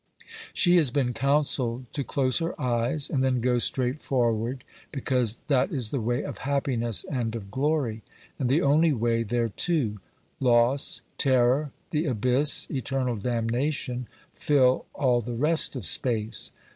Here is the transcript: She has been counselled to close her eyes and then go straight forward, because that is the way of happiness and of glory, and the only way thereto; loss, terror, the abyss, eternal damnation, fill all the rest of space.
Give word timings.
She 0.51 0.77
has 0.77 0.89
been 0.89 1.13
counselled 1.13 1.93
to 1.93 2.03
close 2.03 2.39
her 2.39 2.59
eyes 2.59 3.07
and 3.07 3.23
then 3.23 3.39
go 3.39 3.59
straight 3.59 4.01
forward, 4.01 4.63
because 4.91 5.35
that 5.47 5.71
is 5.71 5.91
the 5.91 6.01
way 6.01 6.23
of 6.23 6.39
happiness 6.39 7.03
and 7.03 7.35
of 7.35 7.51
glory, 7.51 8.01
and 8.39 8.49
the 8.49 8.63
only 8.63 8.93
way 8.93 9.21
thereto; 9.21 9.99
loss, 10.39 11.03
terror, 11.19 11.71
the 11.91 12.07
abyss, 12.07 12.65
eternal 12.71 13.15
damnation, 13.15 14.07
fill 14.33 14.87
all 14.95 15.21
the 15.21 15.35
rest 15.35 15.75
of 15.75 15.85
space. 15.85 16.51